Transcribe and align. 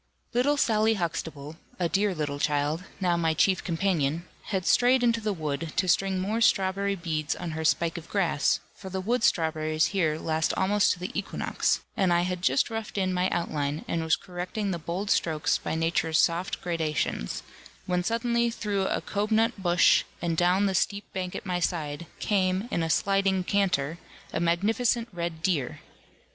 Little 0.33 0.57
Sally 0.57 0.95
Huxtable, 0.95 1.57
a 1.77 1.87
dear 1.87 2.15
little 2.15 2.39
child, 2.39 2.85
now 2.99 3.15
my 3.15 3.35
chief 3.35 3.63
companion, 3.63 4.25
had 4.45 4.65
strayed 4.65 5.03
into 5.03 5.21
the 5.21 5.31
wood 5.31 5.73
to 5.75 5.87
string 5.87 6.17
more 6.17 6.41
strawberry 6.41 6.95
beads 6.95 7.35
on 7.35 7.51
her 7.51 7.63
spike 7.63 7.99
of 7.99 8.09
grass, 8.09 8.61
for 8.73 8.89
the 8.89 8.99
wood 8.99 9.23
strawberries 9.23 9.89
here 9.93 10.17
last 10.17 10.55
almost 10.57 10.91
to 10.93 10.99
the 10.99 11.11
equinox; 11.15 11.81
and 11.95 12.11
I 12.11 12.21
had 12.21 12.41
just 12.41 12.71
roughed 12.71 12.97
in 12.97 13.13
my 13.13 13.29
outline, 13.29 13.85
and 13.87 14.01
was 14.03 14.15
correcting 14.15 14.71
the 14.71 14.79
bold 14.79 15.11
strokes, 15.11 15.59
by 15.59 15.75
nature's 15.75 16.17
soft 16.17 16.61
gradations; 16.63 17.43
when 17.85 18.03
suddenly 18.03 18.49
through 18.49 18.87
a 18.87 19.01
cobnut 19.01 19.61
bush, 19.61 20.03
and 20.19 20.35
down 20.35 20.65
the 20.65 20.73
steep 20.73 21.05
bank 21.13 21.35
at 21.35 21.45
my 21.45 21.59
side, 21.59 22.07
came, 22.17 22.67
in 22.71 22.81
a 22.81 22.89
sliding 22.89 23.43
canter, 23.43 23.99
a 24.33 24.39
magnificent 24.39 25.09
red 25.13 25.43
deer. 25.43 25.79